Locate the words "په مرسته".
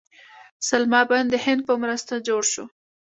1.67-2.13